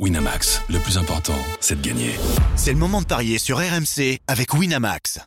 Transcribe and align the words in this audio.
Winamax, 0.00 0.60
le 0.70 0.80
plus 0.80 0.98
important, 0.98 1.38
c'est 1.60 1.80
de 1.80 1.86
gagner. 1.86 2.16
C'est 2.56 2.72
le 2.72 2.78
moment 2.78 3.00
de 3.00 3.06
parier 3.06 3.38
sur 3.38 3.58
RMC 3.58 4.18
avec 4.26 4.52
Winamax. 4.52 5.20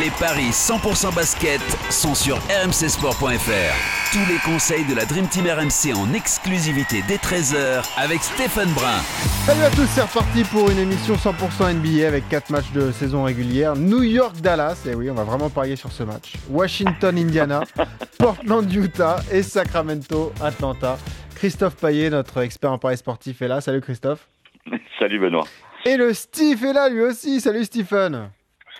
Les 0.00 0.10
paris 0.12 0.50
100% 0.50 1.12
basket 1.12 1.60
sont 1.90 2.14
sur 2.14 2.36
rmcsport.fr. 2.36 4.12
Tous 4.12 4.32
les 4.32 4.38
conseils 4.44 4.84
de 4.84 4.94
la 4.94 5.06
Dream 5.06 5.26
Team 5.26 5.44
RMC 5.46 5.92
en 5.96 6.14
exclusivité 6.14 7.02
dès 7.08 7.16
13h 7.16 7.82
avec 7.96 8.22
Stephen 8.22 8.72
Brun. 8.74 9.02
Salut 9.44 9.64
à 9.64 9.70
tous, 9.70 9.88
c'est 9.92 10.02
reparti 10.02 10.44
pour 10.44 10.70
une 10.70 10.78
émission 10.78 11.16
100% 11.16 11.74
NBA 11.74 12.06
avec 12.06 12.28
4 12.28 12.50
matchs 12.50 12.70
de 12.72 12.92
saison 12.92 13.24
régulière. 13.24 13.74
New 13.74 14.04
York-Dallas, 14.04 14.76
et 14.86 14.94
oui, 14.94 15.10
on 15.10 15.14
va 15.14 15.24
vraiment 15.24 15.50
parier 15.50 15.74
sur 15.74 15.90
ce 15.90 16.04
match. 16.04 16.34
Washington-Indiana, 16.48 17.64
Portland-Utah 18.18 19.16
et 19.32 19.42
Sacramento-Atlanta. 19.42 20.96
Christophe 21.34 21.76
Paillet, 21.76 22.10
notre 22.10 22.40
expert 22.42 22.72
en 22.72 22.78
paris 22.78 22.96
sportif, 22.96 23.42
est 23.42 23.48
là. 23.48 23.60
Salut 23.60 23.80
Christophe. 23.80 24.28
Salut 24.98 25.18
Benoît. 25.18 25.44
Et 25.84 25.96
le 25.96 26.14
Steve 26.14 26.64
est 26.64 26.72
là 26.72 26.88
lui 26.88 27.02
aussi. 27.02 27.40
Salut 27.40 27.64
Stephen. 27.64 28.30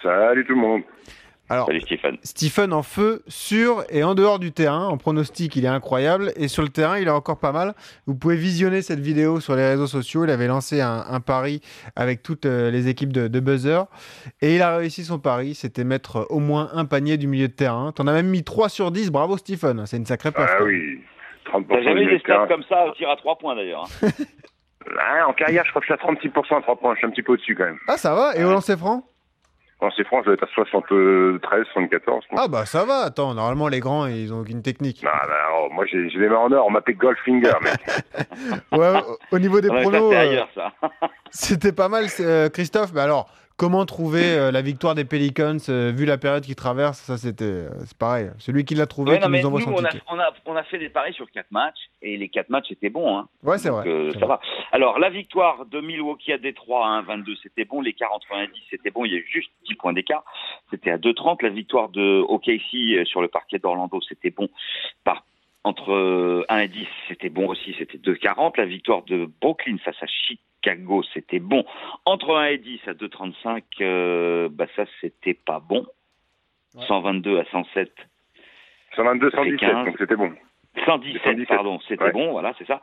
Salut 0.03 0.45
tout 0.47 0.55
le 0.55 0.61
monde. 0.61 0.83
Alors, 1.51 1.67
Salut 1.67 1.83
Stephen. 1.83 2.17
Stephen 2.23 2.73
en 2.73 2.83
feu 2.83 3.23
sur 3.29 3.85
et 3.91 4.03
en 4.03 4.15
dehors 4.15 4.39
du 4.39 4.53
terrain. 4.53 4.87
En 4.87 4.97
pronostic, 4.97 5.55
il 5.57 5.67
est 5.67 5.69
incroyable. 5.69 6.33
Et 6.37 6.49
sur 6.49 6.63
le 6.63 6.71
terrain, 6.71 6.99
il 6.99 7.07
est 7.07 7.11
encore 7.11 7.39
pas 7.39 7.53
mal. 7.53 7.75
Vous 8.07 8.15
pouvez 8.15 8.37
visionner 8.37 8.81
cette 8.81 9.01
vidéo 9.01 9.41
sur 9.41 9.55
les 9.55 9.69
réseaux 9.69 9.87
sociaux. 9.87 10.25
Il 10.25 10.31
avait 10.31 10.47
lancé 10.47 10.81
un, 10.81 11.05
un 11.07 11.21
pari 11.21 11.61
avec 11.97 12.23
toutes 12.23 12.47
euh, 12.47 12.71
les 12.71 12.89
équipes 12.89 13.13
de, 13.13 13.29
de, 13.29 13.41
buzzer. 13.41 13.85
Et 14.41 14.57
il 14.57 14.63
a 14.63 14.79
réussi 14.79 15.05
son 15.05 15.19
pari. 15.19 15.55
C'était 15.55 15.85
mettre 15.85 16.27
au 16.31 16.39
moins 16.39 16.71
un 16.73 16.87
panier 16.87 17.19
du 17.19 17.27
milieu 17.27 17.49
de 17.49 17.53
terrain. 17.53 17.93
T'en 17.93 18.07
as 18.07 18.15
même 18.15 18.29
mis 18.29 18.43
3 18.43 18.71
sur 18.71 18.91
10. 18.91 19.11
Bravo 19.11 19.37
Stephen. 19.37 19.85
C'est 19.85 19.99
une 19.99 20.07
sacrée 20.07 20.33
perf. 20.33 20.51
Ah 20.59 20.65
oui. 20.65 21.01
30% 21.61 21.67
T'as 21.69 21.83
jamais 21.83 22.07
des 22.07 22.19
stats 22.19 22.47
comme 22.49 22.63
ça 22.65 22.87
au 22.87 22.93
tir 22.93 23.09
à 23.11 23.17
3 23.17 23.37
points 23.39 23.57
d'ailleurs. 23.57 23.85
hein. 24.03 24.09
Ah, 25.01 25.27
en 25.27 25.33
carrière, 25.33 25.65
je 25.65 25.71
crois 25.71 25.81
que 25.81 25.87
je 25.89 25.95
suis 25.95 26.31
à 26.35 26.41
36% 26.53 26.59
à 26.59 26.61
3 26.61 26.77
points. 26.77 26.93
Je 26.95 26.99
suis 26.99 27.07
un 27.07 27.11
petit 27.11 27.23
peu 27.23 27.33
au-dessus 27.33 27.55
quand 27.55 27.65
même. 27.65 27.79
Ah, 27.89 27.97
ça 27.97 28.15
va. 28.15 28.37
Et 28.37 28.45
au 28.45 28.51
lancer 28.51 28.77
franc? 28.77 29.03
Quand 29.81 29.89
c'est 29.97 30.05
franc, 30.07 30.21
je 30.21 30.27
dois 30.27 30.35
être 30.35 30.45
à 30.45 30.47
73, 30.55 31.65
74. 31.73 32.25
Ah, 32.37 32.49
bah 32.49 32.67
ça 32.67 32.85
va. 32.85 32.99
Attends, 33.07 33.33
normalement, 33.33 33.69
les 33.69 33.81
grands, 33.81 34.07
ils 34.07 34.33
ont 34.35 34.41
aucune 34.41 34.61
technique. 34.63 35.03
Ah, 35.07 35.23
bah, 35.27 35.35
oh, 35.59 35.69
moi, 35.73 35.87
j'ai 35.87 36.11
j'ai 36.11 36.19
des 36.19 36.29
mains 36.29 36.37
en 36.37 36.53
or. 36.53 36.67
On 36.67 36.71
m'appelle 36.71 36.97
Goldfinger, 36.99 37.53
mec. 37.63 37.75
Ouais, 38.73 38.93
au- 39.01 39.35
au 39.35 39.39
niveau 39.39 39.61
des 39.63 39.69
pronos. 39.69 40.13
euh, 40.13 40.19
ailleurs 40.21 40.49
ça. 40.55 40.71
C'était 41.31 41.73
pas 41.73 41.89
mal, 41.89 42.09
c'est, 42.11 42.25
euh, 42.27 42.49
Christophe. 42.51 42.93
Mais 42.95 43.01
alors, 43.01 43.29
comment 43.57 43.85
trouver 43.87 44.37
euh, 44.37 44.51
la 44.51 44.63
victoire 44.63 44.95
des 44.95 45.05
Pelicans 45.05 45.57
euh, 45.69 45.93
vu 45.95 46.05
la 46.05 46.19
période 46.19 46.45
qu'ils 46.45 46.57
traversent 46.57 47.01
Ça, 47.01 47.17
c'était, 47.17 47.45
euh, 47.45 47.71
c'est 47.87 47.97
pareil. 47.97 48.31
Celui 48.39 48.65
qui 48.65 48.75
l'a 48.75 48.87
trouvé, 48.87 49.13
Ouais, 49.13 49.19
qui 49.19 49.29
non, 49.29 49.39
nous 49.39 49.47
envoie 49.47 49.61
nous, 49.61 49.67
son 49.67 49.73
on 49.73 49.85
a, 49.85 49.91
on, 50.09 50.19
a, 50.19 50.33
on 50.47 50.57
a 50.57 50.63
fait 50.65 50.79
des 50.79 50.89
paris 50.89 51.13
sur 51.13 51.31
4 51.31 51.51
matchs 51.51 51.79
et 52.03 52.17
les 52.17 52.29
4 52.29 52.49
matchs 52.51 52.71
étaient 52.71 52.91
bons. 52.91 53.17
Hein. 53.17 53.29
Ouais, 53.43 53.59
c'est 53.59 53.71
vrai. 53.71 53.85
ça 54.13 54.19
vrai. 54.19 54.27
va. 54.27 54.41
Alors, 54.73 54.99
la 54.99 55.11
victoire 55.11 55.67
de 55.67 55.81
Milwaukee 55.81 56.33
à 56.33 56.39
Détroit 56.39 56.87
à 56.87 57.03
1,22, 57.03 57.37
c'était 57.43 57.65
bon. 57.65 57.81
Les 57.81 57.93
40-90, 57.93 58.49
c'était 58.71 58.91
bon. 58.91 59.05
Il 59.05 59.13
y 59.13 59.17
a 59.17 59.19
eu 59.19 59.29
juste 59.31 59.51
10 59.69 59.75
points 59.77 59.93
d'écart. 59.93 60.25
C'était 60.71 60.91
à 60.91 60.99
2,30. 60.99 61.43
La 61.43 61.51
victoire 61.51 61.89
de 61.91 62.21
OKC 62.29 63.07
sur 63.07 63.23
le 63.23 63.29
parquet 63.29 63.59
d'Orlando, 63.59 64.01
c'était 64.09 64.31
bon. 64.31 64.49
Par, 65.05 65.25
entre 65.65 65.93
euh, 65.93 66.45
1 66.51 66.59
et 66.59 66.69
10, 66.69 66.87
c'était 67.09 67.31
bon 67.31 67.49
aussi. 67.49 67.75
C'était 67.79 67.99
2,40. 67.99 68.53
La 68.59 68.67
victoire 68.67 69.03
de 69.03 69.29
Brooklyn 69.41 69.77
face 69.83 69.97
à 70.01 70.07
Chicago, 70.07 70.43
c'était 71.13 71.39
bon. 71.39 71.65
Entre 72.05 72.35
1 72.35 72.47
et 72.47 72.59
10 72.59 72.81
à 72.87 72.93
2,35, 72.93 73.63
euh, 73.81 74.49
bah 74.51 74.67
ça, 74.77 74.85
c'était 75.01 75.35
pas 75.35 75.61
bon. 75.61 75.87
Ouais. 76.75 76.85
122 76.87 77.39
à 77.39 77.45
107. 77.51 77.91
122, 78.97 79.31
Ça 79.31 79.39
fait 79.39 79.51
117, 79.51 79.61
15. 79.61 79.87
donc 79.87 79.97
c'était 79.99 80.17
bon. 80.17 80.33
117, 80.87 81.23
117, 81.23 81.49
pardon, 81.49 81.79
c'était 81.87 82.05
ouais. 82.05 82.13
bon, 82.13 82.33
voilà, 82.33 82.53
c'est 82.59 82.67
ça. 82.67 82.81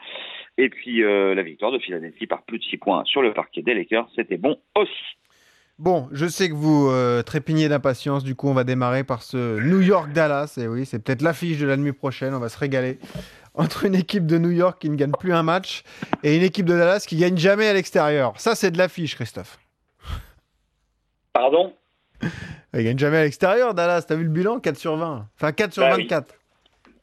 Et 0.58 0.70
puis 0.70 1.04
euh, 1.04 1.36
la 1.36 1.44
victoire 1.44 1.72
de 1.72 1.80
Philadelphie 1.80 2.28
par 2.28 2.44
plus 2.44 2.58
de 2.60 2.64
6 2.64 2.78
points 2.78 3.04
sur 3.06 3.22
le 3.22 3.34
parquet 3.34 3.62
des 3.62 3.74
Lakers, 3.74 4.08
c'était 4.16 4.38
bon 4.38 4.58
aussi. 4.76 5.18
Bon, 5.82 6.08
je 6.12 6.28
sais 6.28 6.48
que 6.48 6.54
vous 6.54 6.90
euh, 6.90 7.24
trépignez 7.24 7.68
d'impatience. 7.68 8.24
Du 8.24 8.36
coup, 8.36 8.48
on 8.48 8.54
va 8.54 8.64
démarrer 8.64 9.04
par 9.04 9.24
ce 9.24 9.60
New 9.60 9.82
York-Dallas. 9.82 10.60
Et 10.62 10.68
oui, 10.68 10.86
c'est 10.86 11.04
peut-être 11.04 11.24
l'affiche 11.24 11.58
de 11.58 11.66
la 11.66 11.76
nuit 11.76 11.92
prochaine. 11.92 12.36
On 12.36 12.40
va 12.40 12.50
se 12.50 12.60
régaler. 12.60 13.00
Entre 13.54 13.86
une 13.86 13.96
équipe 13.96 14.26
de 14.26 14.38
New 14.38 14.52
York 14.52 14.80
qui 14.80 14.90
ne 14.90 14.96
gagne 14.96 15.12
plus 15.12 15.34
un 15.34 15.44
match 15.44 15.84
et 16.24 16.36
une 16.38 16.44
équipe 16.44 16.66
de 16.66 16.74
Dallas 16.74 17.04
qui 17.08 17.18
gagne 17.18 17.38
jamais 17.38 17.68
à 17.68 17.74
l'extérieur. 17.74 18.34
Ça, 18.40 18.56
c'est 18.56 18.72
de 18.72 18.78
l'affiche, 18.78 19.16
Christophe. 19.16 19.60
Pardon? 21.34 21.74
Ils 22.74 22.84
gagnent 22.84 22.98
jamais 23.00 23.18
à 23.18 23.24
l'extérieur, 23.24 23.74
Dallas. 23.74 24.06
T'as 24.08 24.16
vu 24.16 24.24
le 24.24 24.30
bilan? 24.30 24.60
4 24.60 24.78
sur 24.78 24.96
20. 24.96 25.28
Enfin, 25.36 25.52
4 25.52 25.74
sur 25.74 25.84
Bah 25.84 25.94
oui. 25.96 26.04
24. 26.04 26.36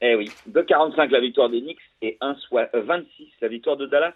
Eh 0.01 0.15
oui, 0.15 0.31
2,45 0.51 1.11
la 1.11 1.21
victoire 1.21 1.51
des 1.51 1.61
Knicks 1.61 1.79
et 2.03 2.17
1, 2.21 2.37
soit, 2.37 2.69
euh, 2.75 2.83
26 2.83 3.29
la 3.41 3.49
victoire 3.49 3.77
de 3.77 3.87
Dallas. 3.87 4.15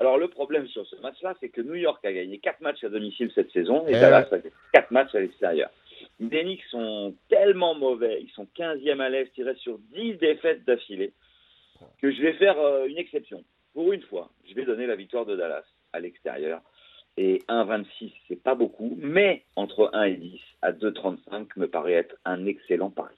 Alors 0.00 0.18
le 0.18 0.26
problème 0.26 0.66
sur 0.66 0.84
ce 0.86 0.96
match-là, 0.96 1.34
c'est 1.40 1.48
que 1.48 1.60
New 1.60 1.76
York 1.76 2.04
a 2.04 2.12
gagné 2.12 2.38
4 2.38 2.60
matchs 2.60 2.82
à 2.82 2.88
domicile 2.88 3.30
cette 3.34 3.52
saison 3.52 3.86
et 3.86 3.90
Eh 3.90 4.00
Dallas 4.00 4.26
a 4.32 4.38
gagné 4.38 4.52
4 4.72 4.90
matchs 4.90 5.14
à 5.14 5.20
l'extérieur. 5.20 5.70
Les 6.18 6.42
Knicks 6.42 6.64
sont 6.70 7.14
tellement 7.30 7.74
mauvais, 7.76 8.20
ils 8.20 8.30
sont 8.32 8.48
15e 8.58 9.00
à 9.00 9.08
l'Est, 9.08 9.30
ils 9.36 9.44
restent 9.44 9.60
sur 9.60 9.78
10 9.94 10.14
défaites 10.14 10.64
d'affilée, 10.64 11.12
que 12.00 12.10
je 12.12 12.22
vais 12.22 12.34
faire 12.34 12.58
euh, 12.58 12.86
une 12.86 12.98
exception. 12.98 13.44
Pour 13.74 13.92
une 13.92 14.02
fois, 14.02 14.30
je 14.48 14.54
vais 14.54 14.64
donner 14.64 14.86
la 14.86 14.96
victoire 14.96 15.26
de 15.26 15.36
Dallas 15.36 15.64
à 15.92 16.00
l'extérieur. 16.00 16.60
Et 17.16 17.42
1,26, 17.48 18.12
c'est 18.26 18.42
pas 18.42 18.54
beaucoup, 18.54 18.96
mais 18.98 19.44
entre 19.56 19.90
1 19.92 20.04
et 20.04 20.16
10 20.16 20.40
à 20.62 20.72
2,35 20.72 21.48
me 21.56 21.68
paraît 21.68 21.92
être 21.92 22.16
un 22.24 22.46
excellent 22.46 22.90
pari. 22.90 23.14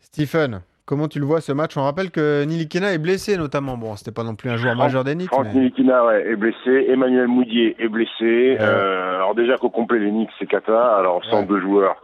Stephen, 0.00 0.60
comment 0.86 1.08
tu 1.08 1.18
le 1.18 1.26
vois 1.26 1.40
ce 1.40 1.52
match? 1.52 1.76
On 1.76 1.82
rappelle 1.82 2.10
que 2.10 2.44
Nilikina 2.44 2.92
est 2.92 2.98
blessé 2.98 3.36
notamment. 3.36 3.76
Bon, 3.76 3.96
c'était 3.96 4.12
pas 4.12 4.22
non 4.22 4.34
plus 4.34 4.48
un 4.50 4.56
joueur 4.56 4.76
majeur 4.76 5.04
des 5.04 5.14
Knicks. 5.14 5.28
Franck 5.28 5.48
mais- 5.52 5.60
Nilikina 5.60 6.04
ouais, 6.06 6.26
est 6.30 6.36
blessé. 6.36 6.86
Emmanuel 6.88 7.26
Moudier 7.28 7.76
est 7.78 7.88
blessé. 7.88 8.56
Euh, 8.60 9.16
alors 9.16 9.34
déjà 9.34 9.56
qu'au 9.58 9.70
complet, 9.70 9.98
les 9.98 10.10
Knicks, 10.10 10.30
c'est 10.38 10.46
cata. 10.46 10.96
Alors 10.96 11.24
sans 11.26 11.40
Ouais. 11.40 11.46
deux 11.46 11.60
joueurs, 11.60 11.96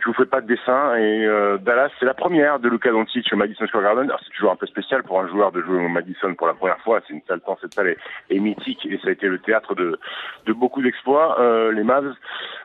je 0.00 0.06
vous 0.06 0.14
fais 0.14 0.26
pas 0.26 0.40
de 0.40 0.46
dessin. 0.46 0.94
Et 0.96 1.26
euh, 1.26 1.58
Dallas, 1.58 1.90
c'est 1.98 2.06
la 2.06 2.14
première 2.14 2.58
de 2.60 2.68
Luka 2.68 2.90
Doncic 2.90 3.26
au 3.32 3.36
Madison 3.36 3.66
Square 3.66 3.82
Garden. 3.82 4.04
Alors 4.04 4.20
c'est 4.24 4.32
toujours 4.34 4.52
un 4.52 4.56
peu 4.56 4.66
spécial 4.66 5.02
pour 5.02 5.20
un 5.20 5.28
joueur 5.28 5.52
de 5.52 5.60
jouer 5.62 5.84
au 5.84 5.88
Madison 5.88 6.34
pour 6.34 6.46
la 6.46 6.54
première 6.54 6.78
fois. 6.80 7.00
C'est 7.06 7.14
une 7.14 7.22
salle 7.28 7.40
temps, 7.40 7.58
cette 7.60 7.74
salle 7.74 7.88
est, 7.88 7.98
est 8.30 8.38
mythique 8.38 8.86
et 8.90 8.98
ça 9.02 9.08
a 9.08 9.10
été 9.10 9.26
le 9.26 9.38
théâtre 9.40 9.74
de, 9.74 9.98
de 10.46 10.52
beaucoup 10.52 10.80
d'exploits. 10.82 11.40
Euh, 11.40 11.72
les 11.72 11.82
Mavs, 11.82 12.14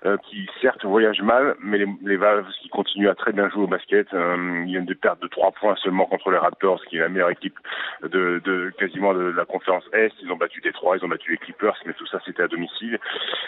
euh, 0.06 0.18
qui 0.30 0.48
certes 0.62 0.84
voyagent 0.86 1.22
mal, 1.22 1.56
mais 1.62 1.78
les, 1.78 1.88
les 2.04 2.18
Mavs 2.18 2.46
qui 2.62 2.70
continuent 2.70 3.10
à 3.10 3.16
très 3.16 3.32
bien 3.32 3.50
jouer 3.50 3.64
au 3.64 3.68
basket. 3.68 4.14
Euh, 4.14 4.64
ils 4.66 4.72
viennent 4.72 4.86
de 4.86 4.94
perdre 4.94 5.22
de 5.22 5.28
trois 5.28 5.52
points 5.52 5.76
seulement 5.78 6.06
contre 6.06 6.30
les 6.32 6.38
Raptors, 6.38 6.84
qui 6.86 6.98
est 6.98 7.02
la 7.02 7.10
meilleure 7.10 7.30
équipe 7.30 7.58
de, 8.04 8.42
de 8.44 8.72
quasiment 8.78 9.14
de 9.14 9.32
la 9.32 9.46
conférence 9.46 9.84
Est. 9.94 10.14
Ils 10.22 10.32
ont 10.32 10.36
battu 10.38 10.62
Détroit, 10.62 10.98
ils 10.98 11.06
ont 11.06 11.08
battu 11.08 11.32
les 11.32 11.38
Clippers, 11.38 11.76
mais 11.86 11.94
tout 11.94 12.06
ça 12.08 12.20
c'était 12.26 12.44
à 12.44 12.48
domicile. 12.48 13.00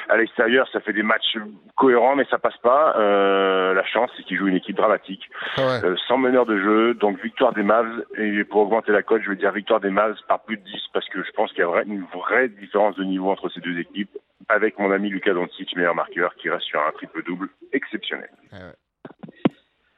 À 0.09 0.17
l'extérieur, 0.17 0.67
ça 0.71 0.79
fait 0.79 0.93
des 0.93 1.03
matchs 1.03 1.37
cohérents, 1.75 2.15
mais 2.15 2.25
ça 2.29 2.37
passe 2.37 2.57
pas. 2.57 2.95
Euh, 2.97 3.73
la 3.73 3.83
chance, 3.85 4.09
c'est 4.15 4.23
qu'ils 4.23 4.37
jouent 4.37 4.47
une 4.47 4.55
équipe 4.55 4.77
dramatique, 4.77 5.29
Ah 5.57 5.61
ouais. 5.61 5.85
euh, 5.85 5.95
sans 6.07 6.17
meneur 6.17 6.45
de 6.45 6.57
jeu, 6.57 6.93
donc 6.93 7.21
victoire 7.21 7.53
des 7.53 7.63
Mavs. 7.63 8.03
Et 8.17 8.43
pour 8.43 8.61
augmenter 8.61 8.91
la 8.91 9.03
cote, 9.03 9.21
je 9.23 9.29
vais 9.29 9.35
dire 9.35 9.51
victoire 9.51 9.79
des 9.79 9.89
Mavs 9.89 10.17
par 10.27 10.41
plus 10.43 10.57
de 10.57 10.63
10, 10.63 10.71
parce 10.93 11.07
que 11.09 11.23
je 11.23 11.31
pense 11.31 11.51
qu'il 11.51 11.59
y 11.59 11.63
a 11.63 11.83
une 11.85 12.05
vraie 12.13 12.47
différence 12.49 12.95
de 12.95 13.03
niveau 13.03 13.29
entre 13.29 13.49
ces 13.49 13.59
deux 13.59 13.77
équipes, 13.79 14.09
avec 14.49 14.77
mon 14.79 14.91
ami 14.91 15.09
Lucas 15.09 15.33
Doncic, 15.33 15.75
meilleur 15.75 15.95
marqueur, 15.95 16.35
qui 16.35 16.49
reste 16.49 16.65
sur 16.65 16.79
un 16.81 16.91
triple-double 16.91 17.49
exceptionnel. 17.73 18.29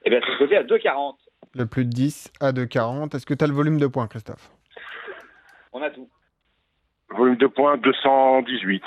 Eh 0.06 0.10
bien, 0.10 0.20
c'est 0.26 0.38
coté 0.38 0.58
à 0.58 0.64
2,40. 0.64 1.16
Le 1.56 1.66
plus 1.66 1.86
de 1.86 1.90
10 1.90 2.32
à 2.40 2.52
2,40. 2.52 3.16
Est-ce 3.16 3.26
que 3.26 3.34
tu 3.34 3.44
as 3.44 3.48
le 3.48 3.54
volume 3.54 3.80
de 3.80 3.88
points, 3.88 4.08
Christophe? 4.08 4.52
On 5.74 5.82
a 5.82 5.90
tout. 5.90 6.10
Volume 7.10 7.38
de 7.38 7.48
points, 7.48 7.78
218. 7.78 8.84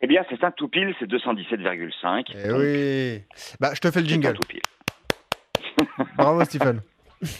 Eh 0.00 0.06
bien, 0.06 0.24
c'est 0.30 0.42
un 0.44 0.50
tout 0.52 0.68
pile, 0.68 0.94
c'est 0.98 1.06
217,5. 1.10 2.24
Eh 2.34 2.52
oui 2.52 3.24
Bah, 3.60 3.70
je 3.74 3.80
te 3.80 3.90
fais 3.90 4.00
le 4.00 4.06
un 4.06 4.08
jingle. 4.08 4.32
tout 4.34 4.46
pile. 4.48 4.60
Bravo, 6.16 6.44
Stephen. 6.44 6.80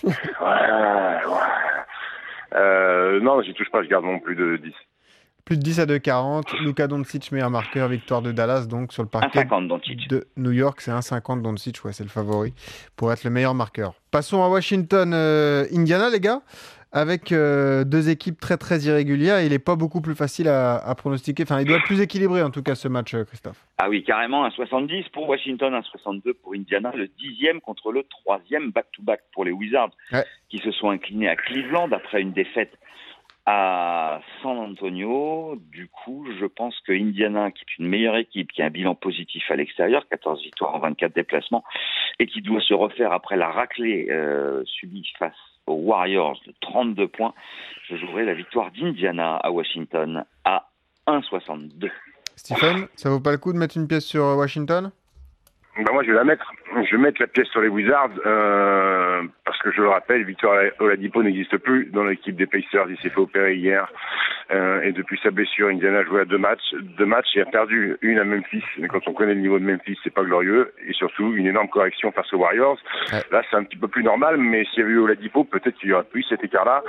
Ouais, 0.02 0.10
ouais. 0.10 1.24
Euh, 2.54 3.20
non, 3.20 3.42
j'y 3.42 3.54
touche 3.54 3.70
pas, 3.70 3.82
je 3.82 3.88
garde 3.88 4.04
mon 4.04 4.18
plus 4.18 4.34
de 4.34 4.56
10. 4.56 4.72
Plus 5.48 5.56
de 5.56 5.62
10 5.62 5.80
à 5.80 5.86
2,40. 5.86 6.62
Luka 6.62 6.86
Doncic, 6.88 7.32
meilleur 7.32 7.48
marqueur, 7.48 7.88
victoire 7.88 8.20
de 8.20 8.32
Dallas, 8.32 8.66
donc 8.66 8.92
sur 8.92 9.02
le 9.02 9.08
parquet 9.08 9.44
1,50 9.44 9.66
Doncic. 9.66 10.06
de 10.06 10.26
New 10.36 10.50
York. 10.52 10.82
C'est 10.82 10.90
1,50 10.90 11.40
Doncic, 11.40 11.82
ouais, 11.86 11.94
c'est 11.94 12.02
le 12.04 12.10
favori 12.10 12.52
pour 12.96 13.10
être 13.14 13.24
le 13.24 13.30
meilleur 13.30 13.54
marqueur. 13.54 13.94
Passons 14.10 14.42
à 14.44 14.48
Washington, 14.50 15.10
euh, 15.14 15.64
Indiana, 15.74 16.10
les 16.10 16.20
gars, 16.20 16.42
avec 16.92 17.32
euh, 17.32 17.84
deux 17.84 18.10
équipes 18.10 18.38
très 18.38 18.58
très 18.58 18.80
irrégulières. 18.80 19.40
Il 19.40 19.48
n'est 19.52 19.58
pas 19.58 19.74
beaucoup 19.74 20.02
plus 20.02 20.14
facile 20.14 20.48
à, 20.48 20.76
à 20.76 20.94
pronostiquer. 20.94 21.44
Enfin, 21.44 21.60
il 21.62 21.66
doit 21.66 21.78
être 21.78 21.84
plus 21.86 22.02
équilibré 22.02 22.42
en 22.42 22.50
tout 22.50 22.62
cas 22.62 22.74
ce 22.74 22.88
match, 22.88 23.14
euh, 23.14 23.24
Christophe. 23.24 23.64
Ah 23.78 23.88
oui, 23.88 24.04
carrément, 24.04 24.44
un 24.44 24.50
70 24.50 25.04
pour 25.14 25.26
Washington, 25.30 25.72
un 25.72 25.80
62 25.82 26.34
pour 26.34 26.52
Indiana, 26.56 26.92
le 26.94 27.08
dixième 27.18 27.62
contre 27.62 27.90
le 27.90 28.02
troisième 28.02 28.70
back-to-back 28.70 29.20
pour 29.32 29.46
les 29.46 29.52
Wizards, 29.52 29.92
Ouais. 30.12 30.26
qui 30.50 30.58
se 30.58 30.70
sont 30.72 30.90
inclinés 30.90 31.30
à 31.30 31.36
Cleveland 31.36 31.88
après 31.92 32.20
une 32.20 32.32
défaite 32.32 32.74
à 33.50 34.20
San 34.42 34.58
Antonio. 34.58 35.56
Du 35.72 35.88
coup, 35.88 36.26
je 36.38 36.44
pense 36.44 36.78
que 36.86 36.92
Indiana, 36.92 37.50
qui 37.50 37.62
est 37.62 37.78
une 37.78 37.88
meilleure 37.88 38.16
équipe, 38.16 38.52
qui 38.52 38.60
a 38.60 38.66
un 38.66 38.70
bilan 38.70 38.94
positif 38.94 39.42
à 39.50 39.56
l'extérieur, 39.56 40.06
14 40.10 40.42
victoires 40.42 40.74
en 40.74 40.80
24 40.80 41.14
déplacements, 41.14 41.64
et 42.18 42.26
qui 42.26 42.42
doit 42.42 42.60
se 42.60 42.74
refaire 42.74 43.10
après 43.10 43.38
la 43.38 43.50
raclée 43.50 44.08
euh, 44.10 44.62
subie 44.66 45.10
face 45.18 45.32
aux 45.66 45.76
Warriors 45.76 46.38
de 46.46 46.52
32 46.60 47.08
points. 47.08 47.32
Je 47.88 47.96
jouerai 47.96 48.26
la 48.26 48.34
victoire 48.34 48.70
d'Indiana 48.70 49.36
à 49.36 49.50
Washington 49.50 50.26
à 50.44 50.68
1,62. 51.06 51.90
Stephen, 52.36 52.86
ça 52.96 53.08
vaut 53.08 53.20
pas 53.20 53.32
le 53.32 53.38
coup 53.38 53.54
de 53.54 53.58
mettre 53.58 53.78
une 53.78 53.88
pièce 53.88 54.04
sur 54.04 54.24
Washington? 54.24 54.92
Bah 55.78 55.92
moi, 55.92 56.02
je 56.02 56.08
vais 56.08 56.16
la 56.16 56.24
mettre. 56.24 56.52
Je 56.74 56.96
vais 56.96 57.02
mettre 57.02 57.20
la 57.20 57.28
pièce 57.28 57.48
sur 57.48 57.60
les 57.60 57.68
Wizards 57.68 58.10
euh, 58.26 59.22
parce 59.44 59.58
que 59.62 59.70
je 59.70 59.80
le 59.80 59.88
rappelle, 59.88 60.24
Victor 60.24 60.54
Oladipo 60.80 61.22
n'existe 61.22 61.56
plus 61.58 61.86
dans 61.86 62.04
l'équipe 62.04 62.36
des 62.36 62.46
Pacers. 62.46 62.86
Il 62.88 62.98
s'est 62.98 63.10
fait 63.10 63.20
opérer 63.20 63.54
hier 63.54 63.90
euh, 64.50 64.82
et 64.82 64.92
depuis 64.92 65.18
sa 65.22 65.30
blessure, 65.30 65.68
Indiana 65.68 65.98
a 65.98 66.04
joué 66.04 66.22
à 66.22 66.24
deux 66.24 66.38
matchs, 66.38 66.74
deux 66.96 67.06
matchs 67.06 67.36
et 67.36 67.42
a 67.42 67.44
perdu 67.44 67.96
une 68.00 68.18
à 68.18 68.24
Memphis. 68.24 68.64
Mais 68.78 68.88
quand 68.88 69.06
on 69.06 69.12
connaît 69.12 69.34
le 69.34 69.40
niveau 69.40 69.58
de 69.58 69.64
Memphis, 69.64 69.98
c'est 70.02 70.12
pas 70.12 70.22
glorieux 70.22 70.72
et 70.86 70.92
surtout 70.92 71.34
une 71.34 71.46
énorme 71.46 71.68
correction 71.68 72.12
face 72.12 72.32
aux 72.32 72.38
Warriors. 72.38 72.78
Là, 73.30 73.42
c'est 73.50 73.56
un 73.56 73.64
petit 73.64 73.76
peu 73.76 73.88
plus 73.88 74.02
normal, 74.02 74.38
mais 74.38 74.64
s'il 74.66 74.80
y 74.80 74.82
avait 74.82 74.92
eu 74.92 74.98
Oladipo, 74.98 75.44
peut-être 75.44 75.76
qu'il 75.78 75.90
y 75.90 75.92
aurait 75.92 76.04
plus 76.04 76.22
cet 76.22 76.42
écart-là. 76.44 76.82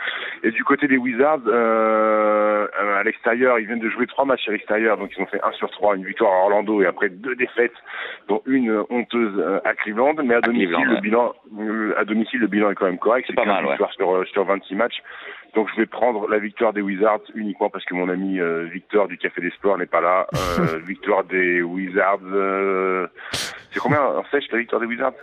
Et 0.44 0.52
du 0.52 0.64
côté 0.64 0.88
des 0.88 0.98
Wizards, 0.98 1.42
euh, 1.48 2.68
à 2.78 3.04
l'extérieur, 3.04 3.60
ils 3.60 3.68
viennent 3.68 3.80
de 3.80 3.90
jouer 3.90 4.08
trois 4.08 4.26
matchs 4.26 4.48
à 4.48 4.52
l'extérieur, 4.52 4.98
donc 4.98 5.12
ils 5.16 5.22
ont 5.22 5.26
fait 5.26 5.42
un 5.44 5.52
sur 5.54 5.70
trois, 5.72 5.96
une 5.96 6.06
victoire 6.06 6.32
à 6.32 6.44
Orlando 6.44 6.82
et 6.82 6.86
après 6.86 7.10
deux 7.10 7.36
défaites, 7.36 7.74
dont 8.28 8.42
une 8.46 8.84
honteuse 8.90 9.34
euh, 9.38 9.60
à 9.66 9.74
Cleveland, 9.74 10.16
mais 10.24 10.36
à, 10.36 10.42
domicile, 10.42 10.70
le 10.70 11.02
bilan, 11.02 11.34
euh, 11.60 11.94
à 11.98 12.06
domicile, 12.06 12.40
le 12.40 12.48
bilan 12.48 12.72
est 12.72 12.76
quand 12.76 12.86
même 12.86 13.00
correct. 13.00 13.26
C'est 13.28 13.36
pas 13.36 13.46
mal, 13.46 13.66
ouais. 13.66 13.78
sur, 13.98 14.16
euh, 14.16 14.26
sur 14.26 14.46
26 14.46 14.76
matchs. 14.76 15.02
Donc 15.56 15.68
je 15.74 15.82
vais 15.82 15.86
prendre 15.86 16.28
la 16.28 16.40
victoire 16.40 16.74
des 16.74 16.82
Wizards 16.82 17.22
uniquement 17.36 17.70
parce 17.70 17.86
que 17.86 17.94
mon 17.94 18.10
ami 18.10 18.40
Victor 18.72 19.08
du 19.08 19.18
Café 19.18 19.42
des 19.42 19.52
Sports 19.52 19.78
n'est 19.78 19.86
pas 19.86 20.02
là. 20.02 20.28
victoire 20.86 21.24
des 21.24 21.62
Wizards. 21.62 22.20
C'est 23.72 23.80
combien 23.80 24.02
en 24.02 24.24
sèche 24.32 24.46
la 24.52 24.60
victoire 24.60 24.82
des 24.82 24.88
Wizards? 24.88 25.14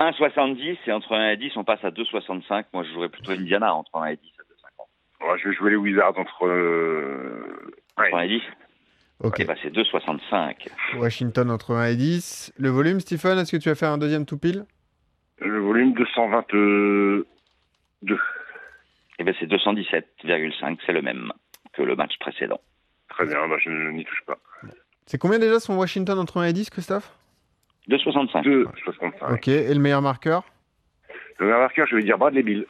1,70 0.00 0.76
et 0.86 0.92
entre 0.92 1.14
1 1.14 1.30
et 1.30 1.36
10 1.36 1.56
on 1.56 1.64
passe 1.64 1.84
à 1.84 1.90
2,65. 1.90 2.64
Moi 2.72 2.84
je 2.84 2.92
jouerais 2.92 3.08
plutôt 3.08 3.32
Indiana 3.32 3.74
entre 3.74 3.96
1 3.96 4.06
et 4.06 4.16
10 4.16 4.32
à 4.38 4.42
2,50. 5.24 5.30
Ouais, 5.32 5.38
je 5.42 5.48
vais 5.48 5.54
jouer 5.54 5.70
les 5.70 5.76
Wizards 5.76 6.18
entre, 6.18 6.44
entre 7.96 8.14
1 8.14 8.20
et 8.22 8.28
10. 8.28 8.42
Ok. 9.22 9.46
bah 9.46 9.54
c'est 9.62 9.72
2,65. 9.72 10.68
Washington 10.98 11.50
entre 11.50 11.74
1 11.74 11.86
et 11.86 11.96
10. 11.96 12.52
Le 12.58 12.68
volume, 12.68 13.00
Stephen, 13.00 13.38
est-ce 13.38 13.52
que 13.52 13.56
tu 13.56 13.68
vas 13.70 13.74
faire 13.74 13.90
un 13.90 13.98
deuxième 13.98 14.26
tout 14.26 14.38
pile? 14.38 14.66
Le 15.38 15.58
volume 15.58 15.94
222. 15.94 17.26
Ben 19.26 19.34
c'est 19.40 19.50
217,5, 19.50 20.78
c'est 20.86 20.92
le 20.92 21.02
même 21.02 21.32
que 21.72 21.82
le 21.82 21.96
match 21.96 22.16
précédent. 22.20 22.60
Très 23.08 23.26
bien, 23.26 23.48
bah 23.48 23.56
je 23.58 23.90
n'y 23.90 24.04
touche 24.04 24.22
pas. 24.24 24.38
C'est 25.04 25.18
combien 25.18 25.40
déjà 25.40 25.58
son 25.58 25.76
Washington 25.76 26.16
entre 26.20 26.40
1 26.40 26.44
et 26.44 26.52
10, 26.52 26.70
Christophe? 26.70 27.12
2,65. 27.88 28.44
2,65. 28.44 29.34
Ok, 29.34 29.48
et 29.48 29.74
le 29.74 29.80
meilleur 29.80 30.00
marqueur? 30.00 30.44
Le 31.38 31.46
meilleur 31.46 31.60
marqueur, 31.60 31.88
je 31.88 31.96
vais 31.96 32.04
dire 32.04 32.18
Bradley 32.18 32.44
Bill. 32.44 32.66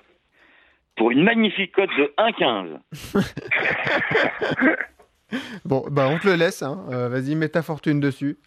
Pour 0.96 1.10
une 1.10 1.24
magnifique 1.24 1.72
cote 1.72 1.90
de 1.90 2.14
1,15. 2.16 4.76
Bon, 5.64 5.84
bah 5.90 6.06
on 6.08 6.18
te 6.18 6.26
le 6.28 6.34
laisse. 6.36 6.62
Hein. 6.62 6.84
Euh, 6.92 7.08
Vas-y, 7.08 7.34
mets 7.34 7.48
ta 7.48 7.62
fortune 7.62 7.98
dessus. 7.98 8.38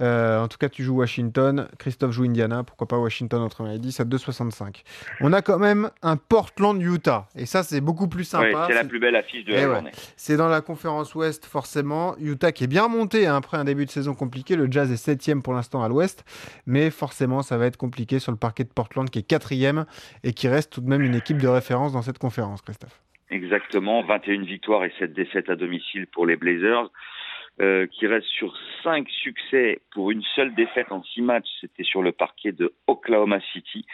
Euh, 0.00 0.40
en 0.42 0.48
tout 0.48 0.58
cas, 0.58 0.68
tu 0.68 0.82
joues 0.82 0.96
Washington. 0.96 1.68
Christophe 1.78 2.10
joue 2.10 2.24
Indiana. 2.24 2.64
Pourquoi 2.64 2.88
pas 2.88 2.98
Washington 2.98 3.42
entre 3.42 3.62
1 3.62 3.72
et 3.74 3.78
10 3.78 4.00
à 4.00 4.04
2,65. 4.04 4.82
On 5.20 5.32
a 5.32 5.42
quand 5.42 5.58
même 5.58 5.90
un 6.02 6.16
Portland-Utah. 6.16 7.28
Et 7.36 7.46
ça, 7.46 7.62
c'est 7.62 7.80
beaucoup 7.80 8.08
plus 8.08 8.24
sympa. 8.24 8.46
Ouais, 8.46 8.54
c'est 8.66 8.74
la 8.74 8.84
plus 8.84 8.98
belle 8.98 9.14
affiche 9.14 9.44
de 9.44 9.52
la 9.52 9.60
Eh 9.62 9.66
ouais. 9.66 9.74
journée. 9.74 9.92
C'est 10.16 10.36
dans 10.36 10.48
la 10.48 10.60
conférence 10.60 11.14
Ouest, 11.14 11.46
forcément. 11.46 12.16
Utah 12.18 12.50
qui 12.52 12.64
est 12.64 12.68
bien 12.68 12.84
remonté 12.84 13.26
hein, 13.26 13.36
après 13.36 13.56
un 13.56 13.64
début 13.64 13.86
de 13.86 13.90
saison 13.90 14.14
compliqué. 14.14 14.56
Le 14.56 14.70
Jazz 14.70 14.90
est 14.90 14.96
septième 14.96 15.42
pour 15.42 15.52
l'instant 15.54 15.82
à 15.82 15.88
l'Ouest. 15.88 16.24
Mais 16.66 16.90
forcément, 16.90 17.42
ça 17.42 17.56
va 17.56 17.66
être 17.66 17.76
compliqué 17.76 18.18
sur 18.18 18.32
le 18.32 18.38
parquet 18.38 18.64
de 18.64 18.70
Portland 18.70 19.08
qui 19.08 19.20
est 19.20 19.22
quatrième 19.22 19.86
et 20.24 20.32
qui 20.32 20.48
reste 20.48 20.72
tout 20.72 20.80
de 20.80 20.88
même 20.88 21.02
une 21.02 21.14
équipe 21.14 21.40
de 21.40 21.48
référence 21.48 21.92
dans 21.92 22.02
cette 22.02 22.18
conférence, 22.18 22.62
Christophe. 22.62 23.00
Exactement, 23.30 24.02
21 24.02 24.42
victoires 24.42 24.84
et 24.84 24.92
7 24.98 25.12
défaites 25.12 25.50
à 25.50 25.56
domicile 25.56 26.06
pour 26.06 26.26
les 26.26 26.36
Blazers, 26.36 26.90
euh, 27.60 27.86
qui 27.86 28.06
restent 28.06 28.26
sur 28.26 28.54
5 28.82 29.08
succès 29.08 29.80
pour 29.92 30.10
une 30.10 30.22
seule 30.34 30.54
défaite 30.54 30.92
en 30.92 31.02
6 31.02 31.22
matchs, 31.22 31.48
c'était 31.60 31.84
sur 31.84 32.02
le 32.02 32.12
parquet 32.12 32.52
de 32.52 32.74
Oklahoma 32.86 33.40
City. 33.52 33.86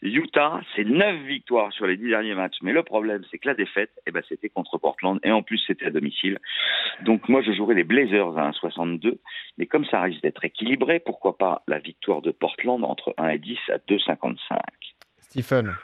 Utah, 0.00 0.60
c'est 0.74 0.84
9 0.84 1.20
victoires 1.24 1.70
sur 1.72 1.86
les 1.86 1.98
10 1.98 2.08
derniers 2.08 2.34
matchs, 2.34 2.56
mais 2.62 2.72
le 2.72 2.82
problème, 2.82 3.22
c'est 3.30 3.38
que 3.38 3.46
la 3.46 3.54
défaite, 3.54 3.90
eh 4.06 4.10
ben, 4.10 4.22
c'était 4.26 4.48
contre 4.48 4.78
Portland, 4.78 5.20
et 5.22 5.30
en 5.30 5.42
plus, 5.42 5.58
c'était 5.66 5.84
à 5.84 5.90
domicile. 5.90 6.38
Donc 7.02 7.28
moi, 7.28 7.42
je 7.42 7.52
jouerais 7.52 7.74
les 7.74 7.84
Blazers 7.84 8.38
à 8.38 8.50
1,62, 8.50 9.18
mais 9.58 9.66
comme 9.66 9.84
ça 9.84 10.00
risque 10.00 10.22
d'être 10.22 10.44
équilibré, 10.44 10.98
pourquoi 10.98 11.36
pas 11.36 11.62
la 11.68 11.78
victoire 11.78 12.22
de 12.22 12.30
Portland 12.30 12.82
entre 12.84 13.14
1 13.18 13.28
et 13.28 13.38
10 13.38 13.58
à 13.68 13.76
2,55 13.76 14.58
Stephen. 15.20 15.74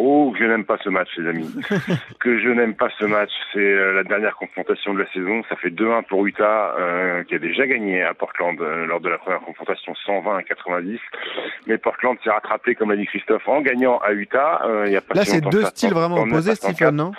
Oh, 0.00 0.32
que 0.32 0.38
je 0.38 0.44
n'aime 0.44 0.64
pas 0.64 0.78
ce 0.84 0.88
match, 0.88 1.08
les 1.16 1.28
amis. 1.28 1.52
que 2.20 2.38
je 2.38 2.48
n'aime 2.48 2.74
pas 2.74 2.88
ce 3.00 3.04
match. 3.04 3.32
C'est 3.52 3.58
euh, 3.58 3.92
la 3.94 4.04
dernière 4.04 4.36
confrontation 4.36 4.94
de 4.94 5.00
la 5.00 5.12
saison. 5.12 5.42
Ça 5.48 5.56
fait 5.56 5.70
2-1 5.70 6.04
pour 6.04 6.24
Utah, 6.24 6.74
euh, 6.78 7.24
qui 7.24 7.34
a 7.34 7.38
déjà 7.40 7.66
gagné 7.66 8.04
à 8.04 8.14
Portland 8.14 8.56
euh, 8.60 8.86
lors 8.86 9.00
de 9.00 9.08
la 9.08 9.18
première 9.18 9.40
confrontation 9.40 9.92
120 10.06 10.36
à 10.36 10.42
90. 10.44 11.00
Mais 11.66 11.78
Portland 11.78 12.16
s'est 12.22 12.30
rattrapé, 12.30 12.76
comme 12.76 12.92
a 12.92 12.96
dit 12.96 13.06
Christophe, 13.06 13.48
en 13.48 13.60
gagnant 13.60 13.98
à 13.98 14.12
Utah. 14.12 14.62
Euh, 14.66 14.84
il 14.86 14.92
y 14.92 14.96
a 14.96 15.00
pas 15.00 15.14
Là, 15.14 15.24
si 15.24 15.32
c'est 15.32 15.40
deux 15.40 15.64
styles 15.64 15.94
vraiment 15.94 16.18
109 16.18 16.32
à 16.32 16.36
opposés, 16.36 16.54
104. 16.54 16.74
Stephen, 16.74 16.94
non? 16.94 17.12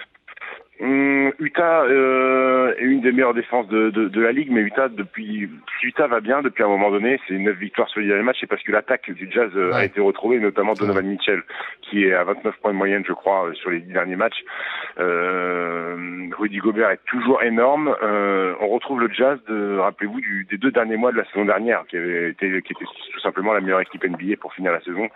Hum, 0.82 1.34
Utah 1.40 1.84
euh, 1.84 2.74
est 2.78 2.86
une 2.86 3.02
des 3.02 3.12
meilleures 3.12 3.34
défenses 3.34 3.68
de, 3.68 3.90
de, 3.90 4.08
de 4.08 4.22
la 4.22 4.32
ligue, 4.32 4.50
mais 4.50 4.62
Utah 4.62 4.88
depuis 4.88 5.50
Utah 5.84 6.08
va 6.08 6.22
bien 6.22 6.42
depuis 6.42 6.64
un 6.64 6.70
moment 6.70 6.90
donné. 6.90 7.20
C'est 7.28 7.38
neuf 7.38 7.58
victoires 7.58 7.90
sur 7.90 8.00
les 8.00 8.08
derniers 8.08 8.24
matchs, 8.24 8.38
c'est 8.42 8.48
parce 8.48 8.64
que 8.64 8.72
l'attaque 8.72 9.12
du 9.12 9.30
Jazz 9.30 9.52
euh, 9.56 9.74
a 9.74 9.84
été 9.84 10.00
retrouvée, 10.00 10.40
notamment 10.40 10.74
Donovan 10.74 11.06
Mitchell, 11.06 11.44
qui 11.82 12.06
est 12.06 12.14
à 12.14 12.24
29 12.24 12.56
points 12.62 12.72
de 12.72 12.78
moyenne, 12.78 13.04
je 13.06 13.12
crois, 13.12 13.48
euh, 13.48 13.54
sur 13.56 13.72
les 13.72 13.82
dix 13.82 13.92
derniers 13.92 14.16
matchs. 14.16 14.44
Euh, 15.00 16.30
Rudy 16.38 16.58
Gobert 16.58 16.92
est 16.92 17.04
toujours 17.06 17.44
énorme. 17.44 17.94
Euh, 18.02 18.54
on 18.62 18.70
retrouve 18.70 19.02
le 19.02 19.12
Jazz, 19.12 19.38
de, 19.50 19.78
rappelez-vous, 19.80 20.22
du, 20.22 20.48
des 20.50 20.58
deux 20.58 20.72
derniers 20.72 20.98
mois 20.98 21.12
de 21.12 21.18
la 21.18 21.26
saison 21.26 21.44
dernière, 21.44 21.86
qui 21.88 21.98
avait 21.98 22.30
été, 22.30 22.62
qui 22.62 22.74
était 22.74 22.86
tout 22.86 23.20
simplement 23.20 23.52
la 23.52 23.62
meilleure 23.62 23.82
équipe 23.82 24.04
NBA 24.04 24.38
pour 24.40 24.54
finir 24.54 24.72
la 24.72 24.82
saison. 24.82 25.10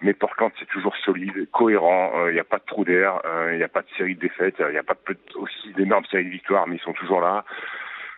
Mais 0.00 0.14
Portland, 0.14 0.52
c'est 0.58 0.68
toujours 0.68 0.96
solide, 0.98 1.50
cohérent. 1.50 2.28
Il 2.28 2.34
n'y 2.34 2.40
a 2.40 2.44
pas 2.44 2.58
de 2.58 2.64
trou 2.64 2.84
d'air, 2.84 3.20
il 3.50 3.56
n'y 3.56 3.64
a 3.64 3.68
pas 3.68 3.82
de 3.82 3.88
série 3.96 4.14
de 4.14 4.20
défaites, 4.20 4.56
il 4.60 4.70
n'y 4.70 4.78
a 4.78 4.82
pas 4.84 4.94
de, 4.94 5.16
aussi 5.34 5.72
d'énormes 5.74 6.04
séries 6.06 6.26
de 6.26 6.30
victoires, 6.30 6.66
mais 6.68 6.76
ils 6.76 6.82
sont 6.82 6.92
toujours 6.92 7.20
là. 7.20 7.44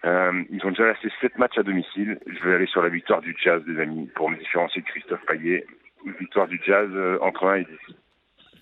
Euh, 0.04 0.42
ils 0.50 0.64
ont 0.64 0.70
déjà 0.70 0.92
laissé 0.92 1.12
7 1.20 1.38
matchs 1.38 1.58
à 1.58 1.62
domicile. 1.62 2.18
Je 2.26 2.48
vais 2.48 2.54
aller 2.54 2.66
sur 2.66 2.82
la 2.82 2.88
victoire 2.88 3.20
du 3.20 3.36
Jazz, 3.42 3.62
les 3.66 3.80
amis, 3.80 4.06
pour 4.14 4.30
me 4.30 4.36
différencier 4.36 4.82
de 4.82 4.86
Christophe 4.86 5.24
Payet. 5.26 5.66
Une 6.04 6.14
victoire 6.14 6.48
du 6.48 6.60
Jazz 6.64 6.88
euh, 6.92 7.18
entre 7.20 7.46
1 7.46 7.56
et 7.56 7.64
10. 7.64 7.94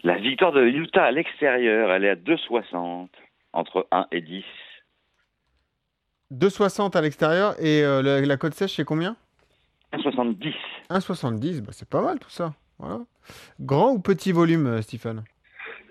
La 0.03 0.17
victoire 0.17 0.53
de 0.53 0.65
Utah 0.65 1.05
à 1.05 1.11
l'extérieur, 1.13 1.93
elle 1.93 2.05
est 2.05 2.11
à 2.11 2.15
2,60 2.17 3.09
entre 3.53 3.87
1 3.93 4.07
et 4.11 4.21
10. 4.21 4.45
2,60 6.33 6.97
à 6.97 7.01
l'extérieur 7.01 7.55
et 7.61 7.83
euh, 7.85 8.03
la, 8.03 8.21
la 8.21 8.37
cote 8.37 8.55
sèche, 8.55 8.75
c'est 8.75 8.85
combien? 8.85 9.17
1,70. 9.93 10.55
1,70, 10.91 11.63
bah, 11.63 11.71
c'est 11.73 11.89
pas 11.89 12.03
mal 12.03 12.19
tout 12.19 12.31
ça. 12.31 12.53
Voilà. 12.79 13.01
Grand 13.61 13.91
ou 13.93 13.99
petit 14.01 14.33
volume, 14.33 14.67
euh, 14.67 14.83
Stephen 14.83 15.25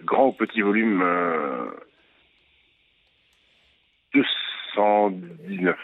Grand 0.03 0.27
ou 0.27 0.32
petit 0.34 0.62
volume 0.62 1.01
euh, 1.01 1.65
219. 4.13 5.75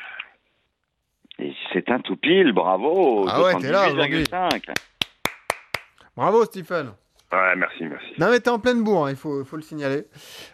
Et 1.40 1.54
c'est 1.74 1.90
un 1.90 2.00
tout 2.00 2.16
pile, 2.16 2.54
bravo. 2.54 3.26
Ah 3.28 3.42
ouais, 3.44 3.56
t'es 3.56 3.72
là 3.72 3.90
aujourd'hui. 3.90 4.24
218,5. 4.24 4.74
Bravo, 6.16 6.46
Stephen. 6.46 6.94
Ouais, 7.32 7.56
merci, 7.56 7.84
merci. 7.86 8.14
Non, 8.20 8.30
mais 8.30 8.40
t'es 8.40 8.52
en 8.52 8.60
pleine 8.60 8.84
bourre, 8.84 9.08
hein, 9.08 9.10
il 9.10 9.16
faut, 9.16 9.44
faut 9.44 9.56
le 9.56 9.64
signaler. 9.64 10.04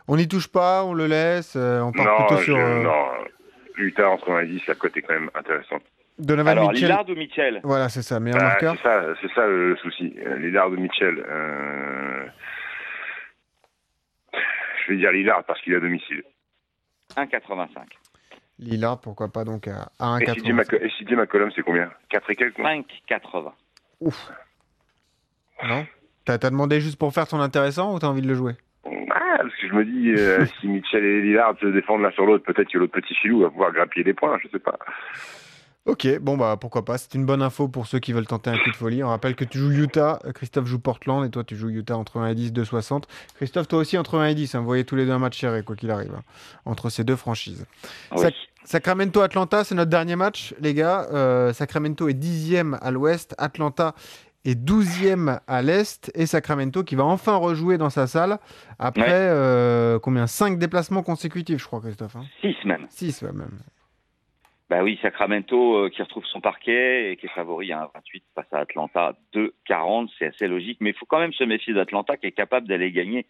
On 0.07 0.15
n'y 0.15 0.27
touche 0.29 0.47
pas, 0.47 0.85
on 0.85 0.93
le 0.93 1.07
laisse, 1.07 1.57
euh, 1.57 1.81
on 1.81 1.91
part 1.91 2.05
Non, 2.05 2.15
plutôt 2.25 2.37
je- 2.37 2.43
sur 2.45 2.57
euh, 2.57 2.81
non, 2.83 3.05
Utah 3.75 4.09
entre 4.09 4.31
1 4.31 4.39
et 4.43 4.47
10, 4.47 4.65
la 4.67 4.75
cote 4.75 4.95
est 4.95 5.01
quand 5.01 5.13
même 5.13 5.29
intéressante. 5.35 5.83
Donovan 6.19 6.57
Alors, 6.57 6.71
Mitchell. 6.71 6.89
Lillard 6.89 7.09
ou 7.09 7.15
Mitchell 7.15 7.61
Voilà, 7.63 7.89
c'est 7.89 8.01
ça, 8.01 8.19
meilleur 8.19 8.39
Ah, 8.41 8.45
marqueur. 8.45 8.75
c'est 8.75 8.83
ça, 8.83 9.03
c'est 9.21 9.31
ça 9.33 9.47
le 9.47 9.75
souci. 9.77 10.13
Euh, 10.25 10.37
Lillard 10.37 10.67
ou 10.69 10.75
Mitchell. 10.75 11.23
Euh... 11.27 12.25
Je 14.33 14.91
vais 14.93 14.97
dire 14.99 15.11
Lillard 15.11 15.43
parce 15.45 15.61
qu'il 15.61 15.73
est 15.73 15.77
à 15.77 15.79
domicile. 15.79 16.23
1,85. 17.15 17.67
Lillard, 18.59 18.99
pourquoi 18.99 19.29
pas 19.31 19.43
donc 19.45 19.67
à, 19.67 19.89
à 19.99 20.17
Et 20.21 20.25
CJ 20.25 20.43
1,80. 20.49 20.53
Mac- 20.53 20.73
et 20.73 20.89
CJ 20.89 21.11
McCollum, 21.13 21.51
c'est 21.55 21.61
combien? 21.61 21.89
4 22.09 22.29
et 22.31 22.35
quelques 22.35 22.57
non? 22.59 22.65
5,80. 23.09 23.51
Ouf. 24.01 24.29
Non? 25.65 25.85
T'as 26.25 26.37
t'as 26.37 26.49
demandé 26.49 26.81
juste 26.81 26.99
pour 26.99 27.13
faire 27.13 27.27
ton 27.27 27.39
intéressant 27.39 27.93
ou 27.95 27.99
t'as 27.99 28.07
envie 28.07 28.21
de 28.21 28.27
le 28.27 28.35
jouer? 28.35 28.53
Ah, 28.85 29.37
parce 29.37 29.55
que 29.55 29.67
je 29.67 29.73
me 29.73 29.85
dis, 29.85 30.13
euh, 30.21 30.45
si 30.59 30.67
Mitchell 30.67 31.03
et 31.03 31.21
Lillard 31.21 31.55
se 31.59 31.67
défendent 31.67 32.01
l'un 32.01 32.11
sur 32.11 32.25
l'autre, 32.25 32.43
peut-être 32.43 32.69
que 32.69 32.77
l'autre 32.77 32.93
petit 32.93 33.15
filou 33.15 33.41
va 33.41 33.49
pouvoir 33.49 33.71
grappiller 33.71 34.03
des 34.03 34.13
points, 34.13 34.37
je 34.43 34.49
sais 34.49 34.59
pas. 34.59 34.77
Ok, 35.89 36.07
bon 36.19 36.37
bah 36.37 36.55
pourquoi 36.59 36.85
pas, 36.85 36.97
c'est 36.99 37.15
une 37.15 37.25
bonne 37.25 37.41
info 37.41 37.67
pour 37.67 37.87
ceux 37.87 37.97
qui 37.99 38.13
veulent 38.13 38.27
tenter 38.27 38.51
un 38.51 38.57
coup 38.57 38.69
de 38.69 38.75
folie. 38.75 39.03
On 39.03 39.09
rappelle 39.09 39.35
que 39.35 39.43
tu 39.43 39.57
joues 39.57 39.71
Utah, 39.71 40.19
euh, 40.25 40.31
Christophe 40.31 40.65
joue 40.67 40.77
Portland 40.79 41.25
et 41.25 41.29
toi 41.31 41.43
tu 41.43 41.55
joues 41.55 41.69
Utah 41.69 41.97
entre 41.97 42.17
1 42.17 42.27
et 42.27 42.35
10, 42.35 42.53
2,60. 42.53 43.03
Christophe, 43.35 43.67
toi 43.67 43.79
aussi 43.79 43.97
entre 43.97 44.19
1 44.19 44.27
et 44.27 44.35
10, 44.35 44.53
hein, 44.55 44.59
vous 44.59 44.65
voyez 44.65 44.83
tous 44.85 44.95
les 44.95 45.05
deux 45.05 45.11
un 45.13 45.19
match 45.19 45.39
serré 45.39 45.63
quoi 45.63 45.75
qu'il 45.75 45.89
arrive, 45.89 46.13
hein, 46.15 46.21
entre 46.65 46.89
ces 46.89 47.03
deux 47.03 47.15
franchises. 47.15 47.65
Oui. 48.11 48.21
Sac- 48.21 48.33
Sacramento-Atlanta, 48.65 49.63
c'est 49.63 49.73
notre 49.75 49.89
dernier 49.89 50.15
match, 50.15 50.53
les 50.61 50.73
gars. 50.75 51.07
Euh, 51.11 51.53
Sacramento 51.53 52.07
est 52.07 52.13
dixième 52.13 52.77
à 52.81 52.91
l'ouest, 52.91 53.33
Atlanta 53.37 53.95
est 54.45 54.55
12e 54.55 55.39
à 55.47 55.61
l'Est 55.61 56.11
et 56.15 56.25
Sacramento 56.25 56.83
qui 56.83 56.95
va 56.95 57.03
enfin 57.03 57.35
rejouer 57.35 57.77
dans 57.77 57.89
sa 57.89 58.07
salle 58.07 58.37
après 58.77 59.01
Ouais. 59.03 59.09
euh, 59.11 59.99
combien? 59.99 60.27
5 60.27 60.59
déplacements 60.59 61.03
consécutifs, 61.03 61.59
je 61.61 61.65
crois, 61.65 61.81
Christophe. 61.81 62.15
Hein 62.15 62.25
6 62.41 62.55
même. 62.65 62.85
6 62.89 63.21
même. 63.23 63.49
Bah 64.69 64.83
oui, 64.83 64.99
Sacramento 65.01 65.77
euh, 65.77 65.89
qui 65.89 66.03
retrouve 66.03 66.25
son 66.25 66.41
parquet 66.41 67.11
et 67.11 67.17
qui 67.17 67.25
est 67.25 67.29
favori 67.29 67.71
à 67.71 67.89
1,28 67.95 68.21
face 68.35 68.53
à 68.53 68.59
Atlanta 68.59 69.15
2,40, 69.33 70.09
c'est 70.19 70.27
assez 70.27 70.47
logique. 70.47 70.77
Mais 70.79 70.91
il 70.91 70.95
faut 70.95 71.07
quand 71.07 71.19
même 71.19 71.33
se 71.33 71.43
méfier 71.43 71.73
d'Atlanta 71.73 72.17
qui 72.17 72.27
est 72.27 72.31
capable 72.31 72.67
d'aller 72.67 72.91
gagner 72.91 73.25